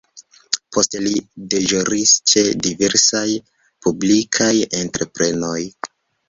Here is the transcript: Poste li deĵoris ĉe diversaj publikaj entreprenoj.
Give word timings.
Poste 0.75 1.01
li 1.07 1.11
deĵoris 1.53 2.13
ĉe 2.31 2.43
diversaj 2.63 3.27
publikaj 3.87 4.49
entreprenoj. 4.81 5.61